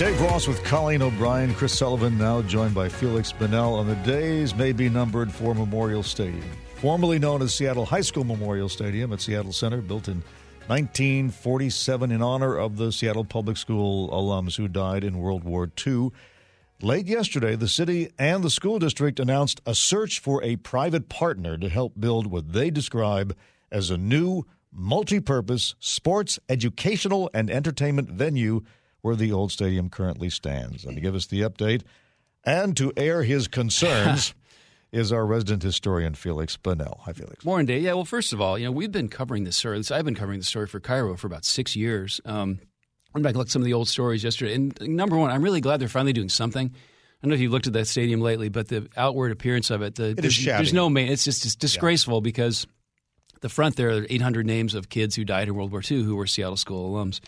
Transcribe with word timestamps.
Dave 0.00 0.18
Ross 0.22 0.48
with 0.48 0.64
Colleen 0.64 1.02
O'Brien, 1.02 1.52
Chris 1.52 1.76
Sullivan, 1.76 2.16
now 2.16 2.40
joined 2.40 2.74
by 2.74 2.88
Feliks 2.88 3.34
Banel. 3.34 3.74
On 3.74 3.86
the 3.86 3.96
days 3.96 4.54
may 4.54 4.72
be 4.72 4.88
numbered 4.88 5.30
for 5.30 5.54
Memorial 5.54 6.02
Stadium, 6.02 6.42
formerly 6.76 7.18
known 7.18 7.42
as 7.42 7.52
Seattle 7.52 7.84
High 7.84 8.00
School 8.00 8.24
Memorial 8.24 8.70
Stadium 8.70 9.12
at 9.12 9.20
Seattle 9.20 9.52
Center, 9.52 9.82
built 9.82 10.08
in 10.08 10.22
1947 10.68 12.12
in 12.12 12.22
honor 12.22 12.56
of 12.56 12.78
the 12.78 12.90
Seattle 12.92 13.26
Public 13.26 13.58
School 13.58 14.08
alums 14.08 14.56
who 14.56 14.68
died 14.68 15.04
in 15.04 15.18
World 15.18 15.44
War 15.44 15.70
II. 15.86 16.12
Late 16.80 17.06
yesterday, 17.06 17.54
the 17.54 17.68
city 17.68 18.10
and 18.18 18.42
the 18.42 18.48
school 18.48 18.78
district 18.78 19.20
announced 19.20 19.60
a 19.66 19.74
search 19.74 20.18
for 20.18 20.42
a 20.42 20.56
private 20.56 21.10
partner 21.10 21.58
to 21.58 21.68
help 21.68 22.00
build 22.00 22.26
what 22.26 22.54
they 22.54 22.70
describe 22.70 23.36
as 23.70 23.90
a 23.90 23.98
new 23.98 24.46
multi 24.72 25.20
purpose 25.20 25.74
sports, 25.78 26.38
educational, 26.48 27.28
and 27.34 27.50
entertainment 27.50 28.08
venue 28.08 28.62
where 29.02 29.16
the 29.16 29.32
old 29.32 29.52
stadium 29.52 29.88
currently 29.88 30.30
stands. 30.30 30.84
And 30.84 30.96
to 30.96 31.00
give 31.00 31.14
us 31.14 31.26
the 31.26 31.42
update 31.42 31.82
and 32.44 32.76
to 32.76 32.92
air 32.96 33.22
his 33.22 33.48
concerns 33.48 34.34
is 34.92 35.12
our 35.12 35.26
resident 35.26 35.62
historian, 35.62 36.14
Feliks 36.14 36.58
Banel. 36.58 37.00
Hi, 37.00 37.12
Feliks. 37.12 37.44
Morning, 37.44 37.66
Dave. 37.66 37.82
Yeah, 37.82 37.94
well, 37.94 38.04
first 38.04 38.32
of 38.32 38.40
all, 38.40 38.58
you 38.58 38.64
know, 38.64 38.72
we've 38.72 38.92
been 38.92 39.08
covering 39.08 39.44
this 39.44 39.56
story. 39.56 39.82
I've 39.90 40.04
been 40.04 40.14
covering 40.14 40.38
the 40.38 40.44
story 40.44 40.66
for 40.66 40.80
KIRO 40.80 41.18
for 41.18 41.26
about 41.26 41.44
six 41.44 41.76
years. 41.76 42.20
Um, 42.24 42.60
I 42.62 43.18
went 43.18 43.24
back 43.24 43.30
and 43.30 43.38
looked 43.38 43.48
at 43.48 43.52
some 43.52 43.62
of 43.62 43.66
the 43.66 43.74
old 43.74 43.88
stories 43.88 44.22
yesterday. 44.24 44.54
And 44.54 44.76
number 44.80 45.16
one, 45.16 45.30
I'm 45.30 45.42
really 45.42 45.60
glad 45.60 45.80
they're 45.80 45.88
finally 45.88 46.12
doing 46.12 46.28
something. 46.28 46.66
I 46.66 47.26
don't 47.26 47.30
know 47.30 47.34
if 47.34 47.40
you've 47.40 47.52
looked 47.52 47.66
at 47.66 47.74
that 47.74 47.86
stadium 47.86 48.20
lately, 48.20 48.48
but 48.48 48.68
the 48.68 48.88
outward 48.96 49.30
appearance 49.30 49.70
of 49.70 49.82
it, 49.82 49.96
the, 49.96 50.10
it 50.10 50.16
there's, 50.16 50.34
shabby. 50.34 50.56
there's 50.56 50.72
no 50.72 50.88
main. 50.88 51.10
It's 51.10 51.24
just 51.24 51.44
it's 51.44 51.54
disgraceful 51.54 52.16
yeah. 52.16 52.22
because 52.22 52.66
the 53.40 53.48
front 53.48 53.76
there 53.76 53.90
are 53.90 54.06
800 54.08 54.46
names 54.46 54.74
of 54.74 54.88
kids 54.88 55.16
who 55.16 55.24
died 55.24 55.48
in 55.48 55.54
World 55.54 55.70
War 55.70 55.82
II 55.88 56.02
who 56.02 56.16
were 56.16 56.26
Seattle 56.26 56.56
School 56.56 56.94
alums. 56.94 57.20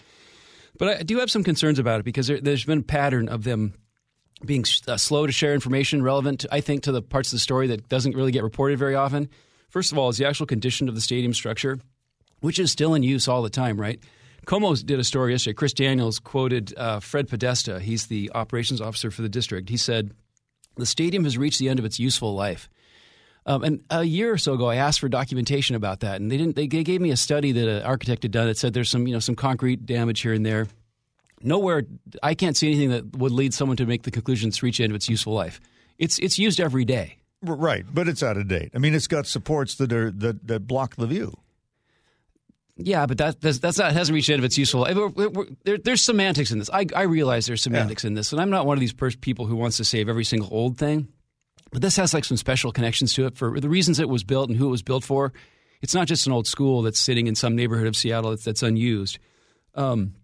But 0.78 1.00
I 1.00 1.02
do 1.02 1.18
have 1.18 1.30
some 1.30 1.44
concerns 1.44 1.78
about 1.78 2.00
it 2.00 2.04
because 2.04 2.28
there, 2.28 2.40
has 2.44 2.64
been 2.64 2.80
a 2.80 2.82
pattern 2.82 3.28
of 3.28 3.44
them 3.44 3.74
being 4.44 4.64
uh, 4.88 4.96
slow 4.96 5.26
to 5.26 5.32
share 5.32 5.54
information 5.54 6.02
relevant, 6.02 6.40
to, 6.40 6.54
I 6.54 6.60
think, 6.60 6.84
to 6.84 6.92
the 6.92 7.02
parts 7.02 7.28
of 7.28 7.36
the 7.36 7.40
story 7.40 7.68
that 7.68 7.88
doesn't 7.88 8.16
really 8.16 8.32
get 8.32 8.42
reported 8.42 8.78
very 8.78 8.94
often. 8.94 9.28
First 9.68 9.92
of 9.92 9.98
all, 9.98 10.08
is 10.08 10.16
the 10.16 10.26
actual 10.26 10.46
condition 10.46 10.88
of 10.88 10.94
the 10.94 11.00
stadium 11.00 11.32
structure, 11.34 11.78
which 12.40 12.58
is 12.58 12.72
still 12.72 12.94
in 12.94 13.02
use 13.02 13.28
all 13.28 13.42
the 13.42 13.50
time, 13.50 13.80
right? 13.80 14.00
KOMO 14.46 14.84
did 14.84 14.98
a 14.98 15.04
story 15.04 15.32
yesterday. 15.32 15.54
Chris 15.54 15.72
Daniels 15.72 16.18
quoted 16.18 16.74
uh, 16.76 16.98
Fred 17.00 17.28
Podesta. 17.28 17.78
He's 17.78 18.06
the 18.06 18.30
operations 18.34 18.80
officer 18.80 19.10
for 19.10 19.22
the 19.22 19.28
district. 19.28 19.68
He 19.68 19.76
said, 19.76 20.12
The 20.76 20.86
stadium 20.86 21.24
has 21.24 21.38
reached 21.38 21.60
the 21.60 21.68
end 21.68 21.78
of 21.78 21.84
its 21.84 22.00
useful 22.00 22.34
life. 22.34 22.68
Um, 23.44 23.64
and 23.64 23.84
a 23.90 24.04
year 24.04 24.32
or 24.32 24.38
so 24.38 24.54
ago, 24.54 24.70
I 24.70 24.76
asked 24.76 25.00
for 25.00 25.08
documentation 25.08 25.74
about 25.74 26.00
that, 26.00 26.20
and 26.20 26.30
they 26.30 26.36
didn't. 26.36 26.54
They 26.54 26.66
gave 26.68 27.00
me 27.00 27.10
a 27.10 27.16
study 27.16 27.52
that 27.52 27.68
an 27.68 27.82
architect 27.82 28.22
had 28.22 28.32
done 28.32 28.46
that 28.46 28.56
said 28.56 28.72
there's 28.72 28.88
some, 28.88 29.06
you 29.06 29.12
know, 29.12 29.18
some 29.18 29.34
concrete 29.34 29.84
damage 29.84 30.20
here 30.20 30.32
and 30.32 30.46
there. 30.46 30.68
Nowhere, 31.42 31.82
I 32.22 32.34
can't 32.34 32.56
see 32.56 32.68
anything 32.68 32.90
that 32.90 33.16
would 33.16 33.32
lead 33.32 33.52
someone 33.52 33.76
to 33.78 33.86
make 33.86 34.04
the 34.04 34.12
conclusion 34.12 34.48
it's 34.48 34.62
reached 34.62 34.78
the 34.78 34.84
end 34.84 34.92
of 34.92 34.96
its 34.96 35.08
useful 35.08 35.32
life. 35.32 35.60
It's 35.98 36.18
it's 36.20 36.38
used 36.38 36.60
every 36.60 36.84
day. 36.84 37.16
Right, 37.42 37.84
but 37.92 38.06
it's 38.06 38.22
out 38.22 38.36
of 38.36 38.46
date. 38.46 38.70
I 38.74 38.78
mean, 38.78 38.94
it's 38.94 39.08
got 39.08 39.26
supports 39.26 39.74
that 39.76 39.92
are 39.92 40.12
that, 40.12 40.46
that 40.46 40.68
block 40.68 40.94
the 40.94 41.08
view. 41.08 41.36
Yeah, 42.76 43.06
but 43.06 43.18
that 43.18 43.40
that's, 43.40 43.58
that's 43.58 43.78
not 43.78 43.92
hasn't 43.92 44.14
reached 44.14 44.28
the 44.28 44.34
end 44.34 44.40
of 44.40 44.44
its 44.44 44.56
useful 44.56 44.82
life. 44.82 44.96
We're, 44.96 45.28
we're, 45.28 45.46
there, 45.64 45.78
there's 45.78 46.00
semantics 46.00 46.52
in 46.52 46.60
this. 46.60 46.70
I, 46.72 46.86
I 46.94 47.02
realize 47.02 47.46
there's 47.46 47.62
semantics 47.62 48.04
yeah. 48.04 48.08
in 48.08 48.14
this, 48.14 48.32
and 48.32 48.40
I'm 48.40 48.50
not 48.50 48.66
one 48.66 48.76
of 48.76 48.80
these 48.80 48.92
pers- 48.92 49.16
people 49.16 49.46
who 49.46 49.56
wants 49.56 49.76
to 49.78 49.84
save 49.84 50.08
every 50.08 50.24
single 50.24 50.48
old 50.52 50.78
thing. 50.78 51.08
But 51.72 51.80
this 51.80 51.96
has 51.96 52.12
like 52.12 52.24
some 52.24 52.36
special 52.36 52.70
connections 52.70 53.14
to 53.14 53.26
it 53.26 53.36
for 53.36 53.58
the 53.58 53.68
reasons 53.68 53.98
it 53.98 54.08
was 54.08 54.24
built 54.24 54.50
and 54.50 54.58
who 54.58 54.68
it 54.68 54.70
was 54.70 54.82
built 54.82 55.04
for. 55.04 55.32
It's 55.80 55.94
not 55.94 56.06
just 56.06 56.26
an 56.26 56.32
old 56.32 56.46
school 56.46 56.82
that's 56.82 56.98
sitting 56.98 57.26
in 57.26 57.34
some 57.34 57.56
neighborhood 57.56 57.88
of 57.88 57.96
Seattle 57.96 58.30
that's, 58.30 58.44
that's 58.44 58.62
unused. 58.62 59.18
Um, 59.74 60.14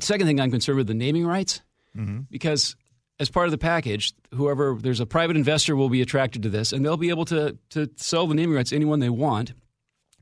second 0.00 0.26
thing 0.26 0.40
I'm 0.40 0.50
concerned 0.50 0.76
with 0.76 0.88
the 0.88 0.94
naming 0.94 1.24
rights 1.24 1.62
mm-hmm. 1.96 2.22
because 2.30 2.76
as 3.18 3.30
part 3.30 3.46
of 3.46 3.52
the 3.52 3.58
package, 3.58 4.12
whoever 4.34 4.76
there's 4.78 5.00
a 5.00 5.06
private 5.06 5.36
investor 5.36 5.76
will 5.76 5.88
be 5.88 6.02
attracted 6.02 6.42
to 6.42 6.48
this 6.48 6.72
and 6.72 6.84
they'll 6.84 6.96
be 6.96 7.10
able 7.10 7.24
to 7.26 7.56
to 7.70 7.88
sell 7.96 8.26
the 8.26 8.34
naming 8.34 8.56
rights 8.56 8.70
to 8.70 8.76
anyone 8.76 8.98
they 8.98 9.08
want. 9.08 9.54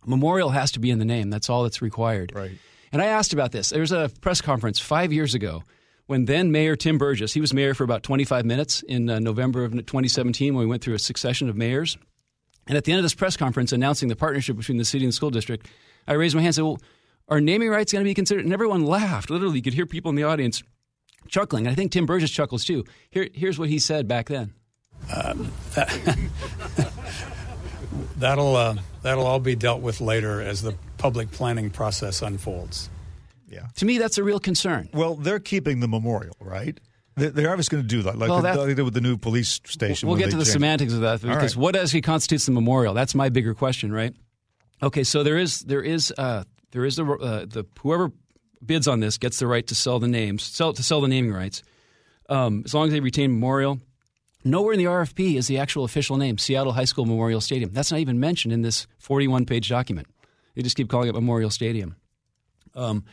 Memorial 0.06 0.50
has 0.50 0.72
to 0.72 0.78
be 0.78 0.90
in 0.90 0.98
the 0.98 1.06
name. 1.06 1.30
That's 1.30 1.48
all 1.48 1.62
that's 1.62 1.80
required. 1.80 2.32
Right. 2.34 2.52
And 2.92 3.00
I 3.00 3.06
asked 3.06 3.32
about 3.32 3.50
this. 3.50 3.70
There 3.70 3.80
was 3.80 3.92
a 3.92 4.10
press 4.20 4.42
conference 4.42 4.78
five 4.78 5.12
years 5.12 5.34
ago 5.34 5.64
when 6.06 6.26
then 6.26 6.52
Mayor 6.52 6.76
Tim 6.76 6.98
Burgess, 6.98 7.32
he 7.32 7.40
was 7.40 7.54
mayor 7.54 7.74
for 7.74 7.84
about 7.84 8.02
25 8.02 8.44
minutes 8.44 8.82
in 8.82 9.08
uh, 9.08 9.18
November 9.18 9.64
of 9.64 9.72
2017 9.72 10.54
when 10.54 10.64
we 10.64 10.68
went 10.68 10.82
through 10.82 10.94
a 10.94 10.98
succession 10.98 11.48
of 11.48 11.56
mayors. 11.56 11.96
And 12.66 12.76
at 12.76 12.84
the 12.84 12.92
end 12.92 12.98
of 12.98 13.02
this 13.02 13.14
press 13.14 13.36
conference 13.36 13.72
announcing 13.72 14.08
the 14.08 14.16
partnership 14.16 14.56
between 14.56 14.78
the 14.78 14.84
city 14.84 15.04
and 15.04 15.12
the 15.12 15.16
school 15.16 15.30
district, 15.30 15.68
I 16.06 16.14
raised 16.14 16.34
my 16.34 16.40
hand 16.40 16.48
and 16.48 16.54
said, 16.54 16.64
Well, 16.64 16.78
are 17.28 17.40
naming 17.40 17.70
rights 17.70 17.92
going 17.92 18.04
to 18.04 18.08
be 18.08 18.14
considered? 18.14 18.44
And 18.44 18.52
everyone 18.52 18.84
laughed. 18.84 19.30
Literally, 19.30 19.56
you 19.56 19.62
could 19.62 19.74
hear 19.74 19.86
people 19.86 20.10
in 20.10 20.16
the 20.16 20.24
audience 20.24 20.62
chuckling. 21.28 21.66
And 21.66 21.72
I 21.72 21.74
think 21.74 21.92
Tim 21.92 22.06
Burgess 22.06 22.30
chuckles 22.30 22.64
too. 22.64 22.84
Here, 23.10 23.28
here's 23.32 23.58
what 23.58 23.68
he 23.68 23.78
said 23.78 24.08
back 24.08 24.28
then. 24.28 24.52
Um, 25.14 25.52
that, 25.74 26.18
that'll 28.16 28.56
uh, 28.56 28.76
that'll 29.02 29.26
all 29.26 29.40
be 29.40 29.54
dealt 29.54 29.82
with 29.82 30.00
later 30.00 30.40
as 30.40 30.62
the 30.62 30.74
public 30.96 31.30
planning 31.30 31.70
process 31.70 32.22
unfolds. 32.22 32.88
Yeah. 33.48 33.66
To 33.76 33.84
me, 33.84 33.98
that's 33.98 34.18
a 34.18 34.24
real 34.24 34.40
concern. 34.40 34.88
Well, 34.92 35.14
they're 35.14 35.40
keeping 35.40 35.80
the 35.80 35.88
memorial, 35.88 36.36
right? 36.40 36.78
They're 37.16 37.50
obviously 37.50 37.76
going 37.76 37.84
to 37.84 37.88
do 37.88 38.02
that, 38.02 38.18
like 38.18 38.28
well, 38.28 38.42
they 38.66 38.74
did 38.74 38.82
with 38.82 38.94
the 38.94 39.00
new 39.00 39.16
police 39.16 39.60
station. 39.66 40.08
We'll 40.08 40.18
get 40.18 40.30
to 40.30 40.36
the 40.36 40.44
semantics 40.44 40.92
of 40.92 41.02
that 41.02 41.20
because 41.20 41.54
right. 41.54 41.62
what 41.62 41.76
actually 41.76 42.00
constitutes 42.00 42.46
the 42.46 42.52
memorial? 42.52 42.92
That's 42.92 43.14
my 43.14 43.28
bigger 43.28 43.54
question, 43.54 43.92
right? 43.92 44.12
Okay, 44.82 45.04
so 45.04 45.22
there 45.22 45.38
is 45.38 45.60
there 45.60 45.82
is 45.82 46.12
uh, 46.18 46.42
there 46.72 46.84
is 46.84 46.96
the 46.96 47.04
uh, 47.04 47.46
the 47.46 47.64
whoever 47.80 48.10
bids 48.64 48.88
on 48.88 48.98
this 48.98 49.16
gets 49.16 49.38
the 49.38 49.46
right 49.46 49.64
to 49.68 49.76
sell 49.76 50.00
the 50.00 50.08
names, 50.08 50.42
sell 50.42 50.72
to 50.72 50.82
sell 50.82 51.00
the 51.00 51.06
naming 51.06 51.32
rights, 51.32 51.62
um, 52.28 52.62
as 52.64 52.74
long 52.74 52.88
as 52.88 52.92
they 52.92 53.00
retain 53.00 53.30
memorial. 53.30 53.80
Nowhere 54.46 54.72
in 54.74 54.78
the 54.78 54.84
RFP 54.84 55.36
is 55.36 55.46
the 55.46 55.58
actual 55.58 55.84
official 55.84 56.16
name, 56.16 56.36
Seattle 56.36 56.72
High 56.72 56.84
School 56.84 57.06
Memorial 57.06 57.40
Stadium. 57.40 57.70
That's 57.72 57.90
not 57.90 58.00
even 58.00 58.20
mentioned 58.20 58.52
in 58.52 58.60
this 58.60 58.86
41 58.98 59.46
page 59.46 59.68
document. 59.70 60.08
They 60.54 60.62
just 60.62 60.76
keep 60.76 60.90
calling 60.90 61.08
it 61.08 61.14
Memorial 61.14 61.48
Stadium. 61.48 61.96
Um, 62.74 63.04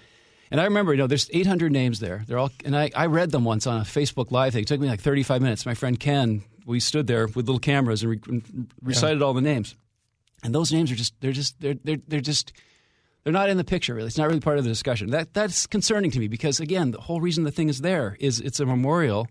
and 0.52 0.60
I 0.60 0.66
remember, 0.66 0.94
you 0.94 0.98
know, 0.98 1.08
there's 1.08 1.30
800 1.32 1.72
names 1.72 2.00
there. 2.00 2.24
They're 2.28 2.38
all, 2.38 2.52
and 2.66 2.78
I, 2.78 2.92
I 2.94 3.06
read 3.06 3.32
them 3.32 3.46
once 3.46 3.66
on 3.66 3.80
a 3.80 3.84
Facebook 3.84 4.32
Live 4.32 4.54
thing. 4.54 4.64
It 4.64 4.68
took 4.68 4.82
me 4.82 4.88
like 4.88 5.00
35 5.00 5.42
minutes. 5.42 5.66
My 5.66 5.74
friend 5.74 5.98
Ken, 5.98 6.44
we 6.66 6.82
stood 6.82 7.08
there 7.08 7.26
with 7.28 7.48
little 7.48 7.60
cameras 7.60 8.04
and 8.04 8.12
re- 8.12 8.66
recited 8.84 9.20
yeah. 9.20 9.26
all 9.26 9.34
the 9.34 9.42
names. 9.42 9.76
And 10.44 10.54
those 10.54 10.74
names 10.74 10.92
are 10.92 10.96
just, 10.96 11.14
they're 11.22 11.32
just, 11.32 11.60
they're, 11.62 11.76
they're, 11.84 12.00
they're 12.06 12.20
just, 12.20 12.52
they're 13.24 13.34
not 13.34 13.50
in 13.50 13.58
the 13.58 13.64
picture 13.64 13.94
really. 13.94 14.08
It's 14.08 14.18
not 14.18 14.28
really 14.28 14.40
part 14.40 14.58
of 14.58 14.64
the 14.64 14.70
discussion. 14.70 15.12
That 15.12 15.34
that's 15.34 15.68
concerning 15.68 16.12
to 16.12 16.20
me 16.20 16.28
because 16.28 16.60
again, 16.60 16.92
the 16.92 17.00
whole 17.00 17.22
reason 17.22 17.44
the 17.44 17.52
thing 17.52 17.70
is 17.70 17.82
there 17.82 18.18
is 18.20 18.40
it's 18.40 18.60
a 18.60 18.66
memorial. 18.66 19.28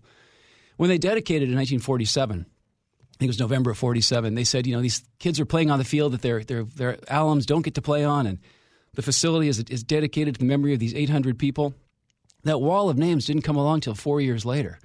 When 0.77 0.89
they 0.89 0.97
dedicated 0.97 1.49
in 1.49 1.55
1947, 1.55 2.45
I 2.47 3.17
think 3.19 3.27
it 3.27 3.27
was 3.27 3.39
November 3.39 3.71
of 3.71 3.77
47, 3.77 4.33
they 4.33 4.43
said, 4.43 4.65
you 4.65 4.75
know, 4.75 4.81
these 4.81 5.03
kids 5.19 5.39
are 5.39 5.45
playing 5.45 5.69
on 5.69 5.77
the 5.77 5.85
field 5.85 6.13
that 6.13 6.21
their 6.21 6.43
their 6.43 6.63
their 6.63 6.93
alums 7.09 7.45
don't 7.45 7.61
get 7.63 7.75
to 7.75 7.81
play 7.81 8.03
on 8.03 8.25
and 8.25 8.39
the 8.93 9.01
facility 9.01 9.47
is, 9.47 9.59
is 9.59 9.83
dedicated 9.83 10.35
to 10.35 10.39
the 10.39 10.45
memory 10.45 10.73
of 10.73 10.79
these 10.79 10.93
800 10.93 11.39
people. 11.39 11.73
That 12.43 12.59
wall 12.59 12.89
of 12.89 12.97
names 12.97 13.25
didn't 13.25 13.43
come 13.43 13.55
along 13.55 13.75
until 13.75 13.95
four 13.95 14.19
years 14.19 14.45
later. 14.45 14.79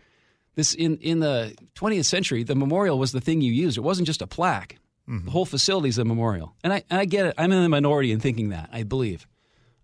This 0.55 0.75
in, 0.75 0.97
in 0.99 1.21
the 1.21 1.55
20th 1.75 2.05
century, 2.05 2.43
the 2.43 2.55
memorial 2.55 2.99
was 2.99 3.13
the 3.13 3.21
thing 3.21 3.41
you 3.41 3.53
used. 3.53 3.77
It 3.77 3.83
wasn't 3.83 4.07
just 4.07 4.23
a 4.23 4.27
plaque. 4.27 4.79
Mm-hmm. 5.09 5.27
The 5.27 5.31
whole 5.31 5.45
facility 5.45 5.89
is 5.89 5.99
a 5.99 6.05
memorial. 6.05 6.55
And 6.65 6.73
I, 6.73 6.83
and 6.91 6.99
I 6.99 7.05
get 7.05 7.27
it. 7.27 7.35
I'm 7.39 7.53
in 7.53 7.63
the 7.63 7.69
minority 7.69 8.13
in 8.13 8.21
thinking 8.21 8.51
that, 8.51 8.71
I 8.73 8.83
believe. 8.83 9.27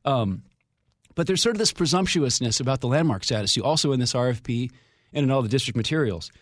Um, 0.04 0.42
but 1.14 1.26
there's 1.26 1.42
sort 1.42 1.54
of 1.54 1.58
this 1.58 1.72
presumptuousness 1.72 2.60
about 2.60 2.80
the 2.80 2.88
landmark 2.88 3.24
status, 3.24 3.56
you 3.56 3.62
also 3.62 3.92
in 3.92 4.00
this 4.00 4.14
RFP 4.14 4.70
and 5.12 5.24
in 5.24 5.30
all 5.30 5.42
the 5.42 5.48
district 5.48 5.76
materials. 5.76 6.32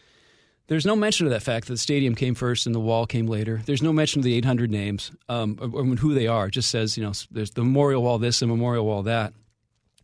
There's 0.71 0.87
no 0.87 0.95
mention 0.95 1.27
of 1.27 1.33
that 1.33 1.43
fact 1.43 1.67
that 1.67 1.73
the 1.73 1.79
stadium 1.79 2.15
came 2.15 2.37
first 2.37 2.65
and 2.65 2.73
the 2.73 2.79
wall 2.79 3.05
came 3.05 3.27
later. 3.27 3.61
There's 3.67 3.83
no 3.83 3.93
mention 3.93 4.21
of 4.21 4.25
the 4.25 4.35
800 4.35 4.71
names 4.71 5.11
um, 5.29 5.59
or, 5.61 5.81
or, 5.81 5.85
who 5.85 6.15
they 6.15 6.29
are. 6.29 6.47
It 6.47 6.53
just 6.53 6.71
says, 6.71 6.97
you 6.97 7.03
know, 7.03 7.11
there's 7.33 7.51
the 7.51 7.65
memorial 7.65 8.05
wall 8.05 8.19
this, 8.19 8.41
and 8.41 8.49
memorial 8.49 8.87
wall 8.87 9.03
that. 9.03 9.33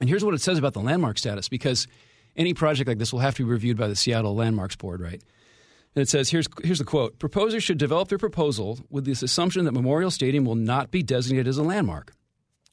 And 0.00 0.08
here's 0.08 0.24
what 0.24 0.34
it 0.34 0.40
says 0.40 0.58
about 0.58 0.72
the 0.72 0.80
landmark 0.80 1.18
status 1.18 1.48
because 1.48 1.86
any 2.34 2.52
project 2.52 2.88
like 2.88 2.98
this 2.98 3.12
will 3.12 3.20
have 3.20 3.36
to 3.36 3.44
be 3.44 3.48
reviewed 3.48 3.76
by 3.76 3.86
the 3.86 3.94
Seattle 3.94 4.34
Landmarks 4.34 4.74
Board, 4.74 5.00
right? 5.00 5.22
And 5.94 6.02
it 6.02 6.08
says 6.08 6.30
here's, 6.30 6.48
here's 6.64 6.80
the 6.80 6.84
quote 6.84 7.16
Proposers 7.20 7.62
should 7.62 7.78
develop 7.78 8.08
their 8.08 8.18
proposal 8.18 8.80
with 8.90 9.04
this 9.04 9.22
assumption 9.22 9.66
that 9.66 9.72
Memorial 9.72 10.10
Stadium 10.10 10.44
will 10.44 10.56
not 10.56 10.90
be 10.90 11.00
designated 11.00 11.46
as 11.46 11.58
a 11.58 11.62
landmark, 11.62 12.12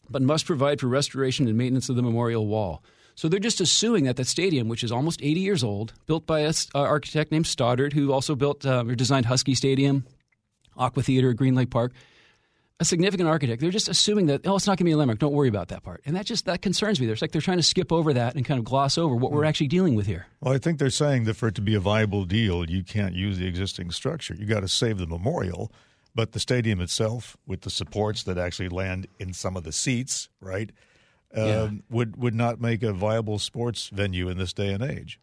but 0.09 0.23
must 0.23 0.47
provide 0.47 0.79
for 0.79 0.87
restoration 0.87 1.47
and 1.47 1.59
maintenance 1.59 1.89
of 1.89 1.95
the 1.95 2.01
memorial 2.01 2.47
wall. 2.47 2.83
So 3.15 3.29
they're 3.29 3.39
just 3.39 3.61
assuming 3.61 4.05
that 4.05 4.15
that 4.17 4.27
stadium, 4.27 4.67
which 4.67 4.83
is 4.83 4.91
almost 4.91 5.21
80 5.21 5.39
years 5.39 5.63
old, 5.63 5.93
built 6.05 6.25
by 6.25 6.41
an 6.41 6.53
uh, 6.73 6.79
architect 6.79 7.31
named 7.31 7.47
Stoddard, 7.47 7.93
who 7.93 8.11
also 8.11 8.35
built 8.35 8.65
uh, 8.65 8.83
or 8.87 8.95
designed 8.95 9.27
Husky 9.27 9.55
Stadium, 9.55 10.05
Aqua 10.77 11.03
Theater, 11.03 11.33
Green 11.33 11.55
Lake 11.55 11.69
Park, 11.69 11.93
a 12.79 12.85
significant 12.85 13.29
architect. 13.29 13.61
They're 13.61 13.71
just 13.71 13.87
assuming 13.87 14.25
that 14.27 14.45
oh, 14.47 14.55
it's 14.55 14.67
not 14.67 14.71
going 14.77 14.85
to 14.85 14.89
be 14.89 14.91
a 14.91 14.97
landmark. 14.97 15.19
Don't 15.19 15.33
worry 15.33 15.47
about 15.47 15.67
that 15.69 15.83
part. 15.83 16.01
And 16.05 16.15
that 16.15 16.25
just 16.25 16.45
that 16.45 16.61
concerns 16.61 16.99
me. 16.99 17.05
There's 17.05 17.21
like 17.21 17.31
they're 17.31 17.41
trying 17.41 17.57
to 17.57 17.63
skip 17.63 17.91
over 17.91 18.13
that 18.13 18.35
and 18.35 18.43
kind 18.45 18.57
of 18.57 18.65
gloss 18.65 18.97
over 18.97 19.15
what 19.15 19.31
we're 19.31 19.45
actually 19.45 19.67
dealing 19.67 19.95
with 19.95 20.07
here. 20.07 20.27
Well, 20.41 20.53
I 20.53 20.57
think 20.57 20.79
they're 20.79 20.89
saying 20.89 21.25
that 21.25 21.35
for 21.35 21.47
it 21.47 21.55
to 21.55 21.61
be 21.61 21.75
a 21.75 21.79
viable 21.79 22.25
deal, 22.25 22.69
you 22.69 22.83
can't 22.83 23.13
use 23.13 23.37
the 23.37 23.47
existing 23.47 23.91
structure. 23.91 24.33
You 24.33 24.45
got 24.45 24.61
to 24.61 24.67
save 24.67 24.97
the 24.97 25.07
memorial. 25.07 25.71
But 26.15 26.33
the 26.33 26.39
stadium 26.39 26.79
itself, 26.79 27.37
with 27.47 27.61
the 27.61 27.71
supports 27.71 28.21
that 28.23 28.37
actually 28.37 28.69
land 28.69 29.07
in 29.17 29.33
some 29.33 29.57
of 29.57 29.63
the 29.63 29.71
seats, 29.71 30.29
right? 30.39 30.71
Yeah. 31.35 31.61
Um, 31.61 31.83
would 31.89 32.15
would 32.17 32.35
not 32.35 32.61
make 32.61 32.83
a 32.83 32.93
viable 32.93 33.39
sports 33.39 33.89
venue 33.89 34.29
in 34.29 34.37
this 34.37 34.53
day 34.53 34.71
and 34.73 34.83
age. 34.83 35.19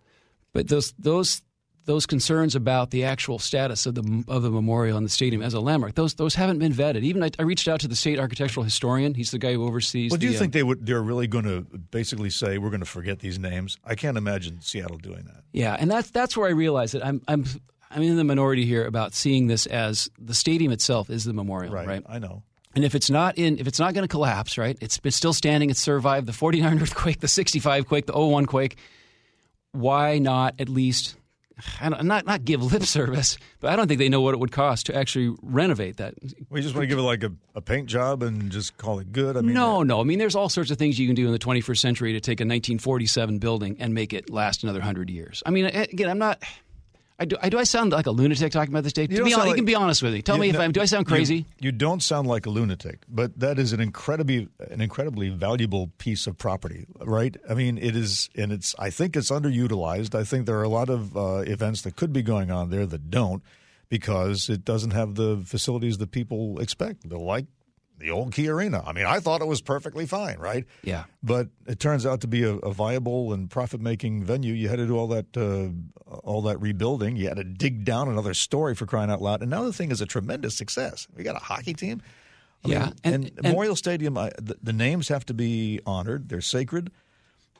But 0.52 0.68
those 0.68 0.92
those 0.98 1.42
those 1.86 2.06
concerns 2.06 2.54
about 2.54 2.90
the 2.90 3.04
actual 3.04 3.38
status 3.38 3.86
of 3.86 3.94
the 3.94 4.24
of 4.28 4.42
the 4.42 4.50
memorial 4.50 4.96
and 4.96 5.04
the 5.04 5.10
stadium 5.10 5.42
as 5.42 5.54
a 5.54 5.60
landmark 5.60 5.94
those 5.94 6.14
those 6.14 6.34
haven't 6.34 6.58
been 6.58 6.72
vetted. 6.72 7.02
Even 7.02 7.22
I, 7.22 7.30
I 7.38 7.42
reached 7.42 7.68
out 7.68 7.80
to 7.80 7.88
the 7.88 7.96
state 7.96 8.18
architectural 8.18 8.64
historian. 8.64 9.14
He's 9.14 9.30
the 9.30 9.38
guy 9.38 9.52
who 9.54 9.64
oversees. 9.64 10.10
Well, 10.10 10.18
do 10.18 10.26
you 10.26 10.32
the, 10.32 10.38
um, 10.38 10.40
think 10.40 10.52
they 10.52 10.62
would? 10.62 10.84
They're 10.84 11.02
really 11.02 11.26
going 11.26 11.44
to 11.44 11.62
basically 11.90 12.30
say 12.30 12.58
we're 12.58 12.70
going 12.70 12.80
to 12.80 12.86
forget 12.86 13.20
these 13.20 13.38
names? 13.38 13.76
I 13.84 13.94
can't 13.94 14.16
imagine 14.16 14.60
Seattle 14.60 14.98
doing 14.98 15.24
that. 15.24 15.44
Yeah, 15.52 15.76
and 15.78 15.90
that's 15.90 16.10
that's 16.10 16.36
where 16.36 16.48
I 16.48 16.52
realize 16.52 16.92
that 16.92 17.04
I'm 17.04 17.22
I'm 17.28 17.44
I'm 17.90 18.02
in 18.02 18.16
the 18.16 18.24
minority 18.24 18.66
here 18.66 18.84
about 18.84 19.14
seeing 19.14 19.48
this 19.48 19.66
as 19.66 20.10
the 20.18 20.34
stadium 20.34 20.72
itself 20.72 21.10
is 21.10 21.24
the 21.24 21.32
memorial. 21.32 21.72
Right. 21.72 21.86
right? 21.86 22.02
I 22.08 22.18
know. 22.18 22.42
And 22.74 22.84
if 22.84 22.94
it's 22.94 23.10
not 23.10 23.36
in, 23.36 23.58
if 23.58 23.66
it's 23.66 23.80
not 23.80 23.94
going 23.94 24.04
to 24.04 24.08
collapse, 24.08 24.56
right? 24.56 24.76
It's, 24.80 25.00
it's 25.02 25.16
still 25.16 25.32
standing. 25.32 25.70
It's 25.70 25.80
survived 25.80 26.26
the 26.26 26.32
49 26.32 26.78
earthquake, 26.82 27.20
the 27.20 27.28
65 27.28 27.86
quake, 27.86 28.06
the 28.06 28.12
01 28.12 28.46
quake. 28.46 28.76
Why 29.72 30.18
not 30.18 30.54
at 30.58 30.68
least 30.68 31.16
not 31.80 32.26
not 32.26 32.44
give 32.44 32.72
lip 32.72 32.82
service, 32.84 33.38
but 33.60 33.70
I 33.70 33.76
don't 33.76 33.88
think 33.88 33.98
they 33.98 34.08
know 34.08 34.20
what 34.20 34.34
it 34.34 34.40
would 34.40 34.52
cost 34.52 34.86
to 34.86 34.96
actually 34.96 35.36
renovate 35.42 35.98
that. 35.98 36.14
We 36.48 36.60
just 36.60 36.74
want 36.74 36.84
to 36.84 36.86
give 36.86 36.98
it 36.98 37.02
like 37.02 37.22
a, 37.22 37.32
a 37.54 37.60
paint 37.60 37.86
job 37.86 38.22
and 38.22 38.50
just 38.50 38.76
call 38.76 38.98
it 38.98 39.12
good. 39.12 39.36
I 39.36 39.40
mean, 39.40 39.54
no, 39.54 39.82
no. 39.82 40.00
I 40.00 40.04
mean, 40.04 40.18
there's 40.18 40.34
all 40.34 40.48
sorts 40.48 40.70
of 40.70 40.78
things 40.78 40.98
you 40.98 41.06
can 41.06 41.14
do 41.14 41.26
in 41.26 41.32
the 41.32 41.38
21st 41.38 41.78
century 41.78 42.12
to 42.12 42.20
take 42.20 42.40
a 42.40 42.44
1947 42.44 43.38
building 43.38 43.76
and 43.80 43.94
make 43.94 44.12
it 44.12 44.30
last 44.30 44.62
another 44.62 44.80
hundred 44.80 45.10
years. 45.10 45.42
I 45.46 45.50
mean, 45.50 45.66
again, 45.66 46.08
I'm 46.08 46.18
not. 46.18 46.42
I 47.20 47.26
do, 47.26 47.36
I 47.42 47.50
do 47.50 47.58
I 47.58 47.64
sound 47.64 47.92
like 47.92 48.06
a 48.06 48.10
lunatic 48.10 48.50
talking 48.50 48.72
about 48.72 48.82
this, 48.82 48.94
Dave? 48.94 49.12
You, 49.12 49.18
to 49.18 49.24
be 49.24 49.34
honest, 49.34 49.46
like, 49.46 49.50
you 49.50 49.56
can 49.56 49.64
be 49.66 49.74
honest 49.74 50.02
with 50.02 50.14
me. 50.14 50.22
Tell 50.22 50.36
you, 50.36 50.40
me 50.40 50.48
if 50.48 50.54
no, 50.54 50.62
I'm. 50.62 50.72
Do 50.72 50.80
I 50.80 50.86
sound 50.86 51.06
crazy? 51.06 51.36
You, 51.36 51.44
you, 51.66 51.72
don't 51.72 52.02
sound 52.02 52.26
like 52.26 52.46
a 52.46 52.50
lunatic, 52.50 53.00
but 53.10 53.38
that 53.38 53.58
is 53.58 53.74
an 53.74 53.80
incredibly 53.80 54.48
an 54.70 54.80
incredibly 54.80 55.28
valuable 55.28 55.92
piece 55.98 56.26
of 56.26 56.38
property, 56.38 56.86
right? 56.98 57.36
I 57.48 57.52
mean, 57.52 57.76
it 57.76 57.94
is, 57.94 58.30
and 58.34 58.50
it's. 58.50 58.74
I 58.78 58.88
think 58.88 59.16
it's 59.16 59.30
underutilized. 59.30 60.14
I 60.14 60.24
think 60.24 60.46
there 60.46 60.58
are 60.58 60.64
a 60.64 60.70
lot 60.70 60.88
of 60.88 61.14
uh, 61.14 61.42
events 61.46 61.82
that 61.82 61.94
could 61.94 62.12
be 62.14 62.22
going 62.22 62.50
on 62.50 62.70
there 62.70 62.86
that 62.86 63.10
don't 63.10 63.42
because 63.90 64.48
it 64.48 64.64
doesn't 64.64 64.92
have 64.92 65.16
the 65.16 65.42
facilities 65.44 65.98
that 65.98 66.12
people 66.12 66.58
expect. 66.58 67.06
They 67.06 67.16
like 67.16 67.46
the 68.00 68.10
old 68.10 68.32
Key 68.32 68.48
Arena. 68.48 68.82
I 68.84 68.92
mean, 68.92 69.06
I 69.06 69.20
thought 69.20 69.42
it 69.42 69.46
was 69.46 69.60
perfectly 69.60 70.06
fine, 70.06 70.38
right? 70.38 70.64
Yeah. 70.82 71.04
But 71.22 71.48
it 71.66 71.78
turns 71.78 72.04
out 72.04 72.22
to 72.22 72.26
be 72.26 72.42
a, 72.42 72.54
a 72.56 72.72
viable 72.72 73.32
and 73.32 73.48
profit-making 73.48 74.24
venue. 74.24 74.54
You 74.54 74.68
had 74.68 74.76
to 74.76 74.86
do 74.86 74.98
all 74.98 75.06
that, 75.08 75.36
uh, 75.36 75.68
all 76.24 76.42
that 76.42 76.60
rebuilding. 76.60 77.16
You 77.16 77.28
had 77.28 77.36
to 77.36 77.44
dig 77.44 77.84
down 77.84 78.08
another 78.08 78.34
story 78.34 78.74
for 78.74 78.86
crying 78.86 79.10
out 79.10 79.22
loud. 79.22 79.42
And 79.42 79.50
now 79.50 79.62
the 79.62 79.72
thing 79.72 79.90
is 79.90 80.00
a 80.00 80.06
tremendous 80.06 80.56
success. 80.56 81.06
We 81.14 81.22
got 81.22 81.36
a 81.36 81.44
hockey 81.44 81.74
team. 81.74 82.02
I 82.64 82.68
yeah, 82.68 82.84
mean, 82.84 82.94
and, 83.04 83.24
and, 83.24 83.42
Memorial 83.42 83.76
Stadium. 83.76 84.18
I, 84.18 84.32
the, 84.40 84.56
the 84.62 84.72
names 84.72 85.08
have 85.08 85.24
to 85.26 85.34
be 85.34 85.80
honored. 85.86 86.28
They're 86.28 86.40
sacred 86.40 86.90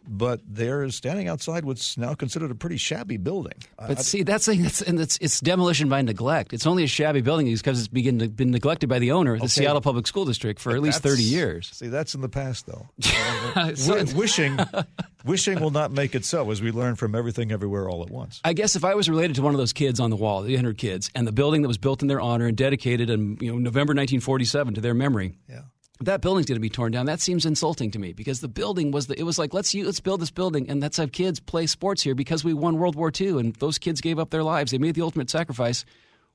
but 0.09 0.41
they're 0.47 0.89
standing 0.91 1.29
outside 1.29 1.65
what's 1.65 1.97
now 1.97 2.15
considered 2.15 2.51
a 2.51 2.55
pretty 2.55 2.77
shabby 2.77 3.17
building. 3.17 3.55
But 3.79 3.99
I, 3.99 4.03
see, 4.03 4.23
that's 4.23 4.47
thing 4.47 4.63
that's 4.63 4.83
and 4.83 4.99
it's, 4.99 5.17
it's 5.19 5.41
demolition 5.41 5.89
by 5.89 6.03
neglect. 6.03 6.53
It's 6.53 6.67
only 6.67 6.85
a 6.85 6.87
shabby 6.87 7.21
building 7.21 7.47
because 7.47 7.79
it's 7.79 7.89
been, 7.89 8.19
been 8.31 8.51
neglected 8.51 8.89
by 8.89 8.99
the 8.99 9.13
owner, 9.13 9.37
the 9.37 9.45
okay. 9.45 9.49
Seattle 9.49 9.81
Public 9.81 10.07
School 10.07 10.25
District, 10.25 10.61
for 10.61 10.73
at 10.73 10.83
least 10.83 11.03
thirty 11.03 11.23
years. 11.23 11.71
See, 11.73 11.89
that's 11.89 12.15
in 12.15 12.21
the 12.21 12.29
past, 12.29 12.67
though. 12.67 12.89
Uh, 13.53 13.75
so, 13.75 14.05
wishing, 14.15 14.57
wishing 15.25 15.59
will 15.61 15.71
not 15.71 15.91
make 15.91 16.15
it 16.15 16.25
so, 16.25 16.51
as 16.53 16.63
we 16.63 16.71
learn 16.71 16.95
from 16.95 17.17
everything, 17.17 17.51
everywhere, 17.51 17.89
all 17.89 18.03
at 18.03 18.11
once. 18.11 18.41
I 18.45 18.53
guess 18.53 18.77
if 18.77 18.85
I 18.85 18.95
was 18.95 19.11
related 19.11 19.37
to 19.37 19.43
one 19.43 19.55
of 19.55 19.59
those 19.59 19.73
kids 19.73 19.99
on 19.99 20.11
the 20.11 20.17
wall, 20.17 20.43
the 20.43 20.55
hundred 20.55 20.79
kids, 20.79 21.11
and 21.17 21.27
the 21.27 21.33
building 21.33 21.63
that 21.63 21.69
was 21.69 21.79
built 21.79 22.03
in 22.03 22.09
their 22.09 22.21
honor 22.21 22.47
and 22.47 22.57
dedicated 22.57 23.11
in 23.11 23.37
you 23.41 23.51
know 23.51 23.59
November 23.59 23.93
1947 23.93 24.75
to 24.75 24.81
their 24.81 24.95
memory. 24.95 25.35
Yeah 25.49 25.63
that 26.01 26.23
building's 26.23 26.47
going 26.47 26.57
to 26.57 26.61
be 26.61 26.71
torn 26.71 26.93
down. 26.93 27.07
That 27.07 27.21
seems 27.21 27.45
insulting 27.45 27.91
to 27.91 27.99
me 27.99 28.13
because 28.13 28.41
the 28.41 28.49
building 28.49 28.91
was 28.91 29.07
the, 29.07 29.19
it 29.19 29.25
was 29.25 29.39
like 29.39 29.53
let's 29.53 29.75
let's 29.75 30.01
build 30.01 30.21
this 30.21 30.31
building 30.31 30.69
and 30.69 30.81
let's 30.81 30.97
have 30.97 31.13
kids 31.13 31.41
play 31.41 31.67
sports 31.67 32.03
here 32.03 32.15
because 32.15 32.43
we 32.43 32.55
won 32.55 32.79
World 32.79 32.97
War 32.97 33.13
II 33.19 33.39
and 33.39 33.55
those 33.57 33.79
kids 33.79 34.01
gave 34.01 34.19
up 34.19 34.31
their 34.31 34.43
lives. 34.43 34.73
They 34.73 34.79
made 34.79 34.95
the 34.95 35.03
ultimate 35.03 35.31
sacrifice. 35.31 35.85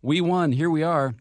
We 0.01 0.21
won. 0.21 0.51
Here 0.51 0.69
we 0.69 0.83
are. 0.83 1.15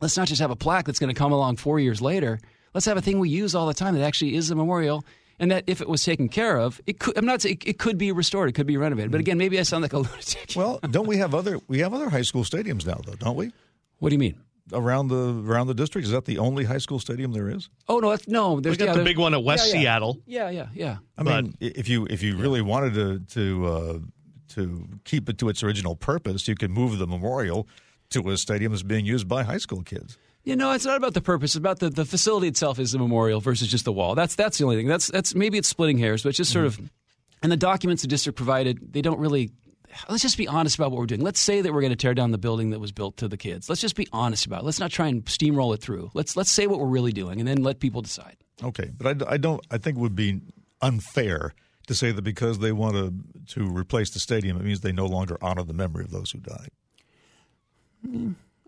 Let's 0.00 0.16
not 0.16 0.28
just 0.28 0.40
have 0.40 0.50
a 0.50 0.56
plaque 0.56 0.86
that's 0.86 0.98
going 0.98 1.14
to 1.14 1.18
come 1.18 1.32
along 1.32 1.56
four 1.56 1.78
years 1.78 2.02
later. 2.02 2.38
Let's 2.74 2.86
have 2.86 2.96
a 2.96 3.02
thing 3.02 3.18
we 3.18 3.30
use 3.30 3.54
all 3.54 3.66
the 3.66 3.74
time 3.74 3.94
that 3.94 4.02
actually 4.02 4.34
is 4.34 4.50
a 4.50 4.54
memorial. 4.54 5.04
And 5.38 5.50
that 5.50 5.64
if 5.66 5.80
it 5.80 5.88
was 5.88 6.02
taken 6.02 6.28
care 6.28 6.58
of, 6.58 6.80
it 6.86 6.98
could. 6.98 7.16
I'm 7.16 7.26
not 7.26 7.44
it, 7.44 7.62
it 7.66 7.78
could 7.78 7.98
be 7.98 8.10
restored. 8.10 8.48
It 8.48 8.52
could 8.52 8.66
be 8.66 8.78
renovated. 8.78 9.10
But 9.10 9.18
mm-hmm. 9.18 9.22
again, 9.22 9.38
maybe 9.38 9.58
I 9.60 9.62
sound 9.64 9.82
like 9.82 9.92
a 9.92 9.98
lunatic. 9.98 10.54
Well, 10.56 10.80
don't 10.90 11.06
we 11.06 11.18
have 11.18 11.34
other? 11.34 11.60
We 11.68 11.80
have 11.80 11.92
other 11.92 12.08
high 12.08 12.22
school 12.22 12.42
stadiums 12.42 12.86
now, 12.86 13.00
though, 13.04 13.16
don't 13.16 13.36
we? 13.36 13.52
What 13.98 14.08
do 14.08 14.14
you 14.14 14.18
mean? 14.18 14.40
Around 14.72 15.08
the 15.08 15.42
around 15.46 15.66
the 15.66 15.74
district? 15.74 16.06
Is 16.06 16.12
that 16.12 16.24
the 16.24 16.38
only 16.38 16.64
high 16.64 16.78
school 16.78 16.98
stadium 16.98 17.32
there 17.32 17.48
is? 17.48 17.68
Oh 17.88 17.98
no, 17.98 18.10
that's, 18.10 18.28
no. 18.28 18.60
There's 18.60 18.74
we 18.74 18.84
got 18.84 18.92
yeah, 18.92 18.98
the 18.98 19.04
big 19.04 19.18
one 19.18 19.34
at 19.34 19.42
West 19.42 19.68
yeah, 19.68 19.74
yeah. 19.74 19.80
Seattle. 19.80 20.22
Yeah, 20.26 20.50
yeah, 20.50 20.66
yeah. 20.74 20.96
I 21.16 21.22
but, 21.22 21.44
mean, 21.44 21.56
if 21.60 21.88
you 21.88 22.06
if 22.10 22.22
you 22.22 22.36
really 22.36 22.62
wanted 22.62 22.94
to 22.94 23.20
to 23.34 23.66
uh, 23.66 23.98
to 24.54 24.88
keep 25.04 25.28
it 25.28 25.38
to 25.38 25.48
its 25.48 25.62
original 25.62 25.96
purpose, 25.96 26.48
you 26.48 26.54
could 26.54 26.70
move 26.70 26.98
the 26.98 27.06
memorial 27.06 27.68
to 28.10 28.28
a 28.30 28.36
stadium 28.36 28.72
that's 28.72 28.82
being 28.82 29.06
used 29.06 29.28
by 29.28 29.42
high 29.42 29.58
school 29.58 29.82
kids. 29.82 30.16
You 30.44 30.54
know, 30.54 30.70
it's 30.72 30.86
not 30.86 30.96
about 30.96 31.14
the 31.14 31.20
purpose. 31.20 31.50
It's 31.50 31.56
about 31.56 31.80
the, 31.80 31.90
the 31.90 32.04
facility 32.04 32.46
itself 32.46 32.78
is 32.78 32.92
the 32.92 32.98
memorial 32.98 33.40
versus 33.40 33.66
just 33.66 33.84
the 33.84 33.92
wall. 33.92 34.14
That's 34.14 34.36
that's 34.36 34.58
the 34.58 34.64
only 34.64 34.76
thing. 34.76 34.86
That's 34.86 35.08
that's 35.08 35.34
maybe 35.34 35.58
it's 35.58 35.68
splitting 35.68 35.98
hairs, 35.98 36.22
but 36.22 36.30
it's 36.30 36.38
just 36.38 36.52
sort 36.52 36.66
mm-hmm. 36.66 36.84
of. 36.84 36.90
And 37.42 37.52
the 37.52 37.56
documents 37.56 38.02
the 38.02 38.08
district 38.08 38.36
provided, 38.36 38.92
they 38.92 39.02
don't 39.02 39.18
really 39.18 39.50
let's 40.08 40.22
just 40.22 40.38
be 40.38 40.48
honest 40.48 40.76
about 40.76 40.90
what 40.90 40.98
we're 40.98 41.06
doing. 41.06 41.20
Let's 41.20 41.40
say 41.40 41.60
that 41.60 41.72
we're 41.72 41.80
going 41.80 41.90
to 41.90 41.96
tear 41.96 42.14
down 42.14 42.30
the 42.30 42.38
building 42.38 42.70
that 42.70 42.80
was 42.80 42.92
built 42.92 43.16
to 43.18 43.28
the 43.28 43.36
kids. 43.36 43.68
Let's 43.68 43.80
just 43.80 43.96
be 43.96 44.08
honest 44.12 44.46
about 44.46 44.62
it. 44.62 44.64
Let's 44.64 44.80
not 44.80 44.90
try 44.90 45.08
and 45.08 45.24
steamroll 45.24 45.74
it 45.74 45.80
through. 45.80 46.10
Let's 46.14 46.36
let's 46.36 46.50
say 46.50 46.66
what 46.66 46.78
we're 46.78 46.86
really 46.86 47.12
doing, 47.12 47.38
and 47.38 47.48
then 47.48 47.62
let 47.62 47.80
people 47.80 48.02
decide. 48.02 48.36
Okay, 48.62 48.90
but 48.96 49.22
I, 49.22 49.34
I 49.34 49.36
don't. 49.36 49.64
I 49.70 49.78
think 49.78 49.96
it 49.96 50.00
would 50.00 50.16
be 50.16 50.40
unfair 50.80 51.54
to 51.86 51.94
say 51.94 52.12
that 52.12 52.22
because 52.22 52.58
they 52.58 52.72
want 52.72 52.96
to 52.96 53.54
to 53.54 53.70
replace 53.70 54.10
the 54.10 54.20
stadium, 54.20 54.56
it 54.56 54.64
means 54.64 54.80
they 54.80 54.92
no 54.92 55.06
longer 55.06 55.36
honor 55.40 55.62
the 55.62 55.74
memory 55.74 56.04
of 56.04 56.10
those 56.10 56.30
who 56.30 56.38
died. 56.38 56.70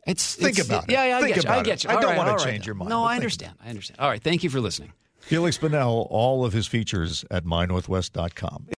It's 0.06 0.34
think 0.34 0.58
it's, 0.58 0.66
about 0.66 0.84
it. 0.84 0.92
Yeah, 0.92 1.06
yeah, 1.06 1.18
I 1.18 1.20
think 1.22 1.34
get 1.34 1.44
you. 1.44 1.50
I 1.50 1.62
get 1.62 1.84
you. 1.84 1.90
I 1.90 1.94
don't 1.94 2.04
right, 2.04 2.18
want 2.18 2.38
to 2.38 2.44
change 2.44 2.66
your 2.66 2.74
mind. 2.74 2.88
No, 2.88 3.04
I 3.04 3.14
understand. 3.14 3.54
I 3.64 3.68
understand. 3.68 4.00
All 4.00 4.08
right, 4.08 4.22
thank 4.22 4.42
you 4.42 4.50
for 4.50 4.60
listening. 4.60 4.92
Feliks 5.28 5.58
Banel, 5.58 6.06
all 6.10 6.44
of 6.44 6.52
his 6.52 6.66
features 6.66 7.24
at 7.30 7.44
mynorthwest.com. 7.44 8.66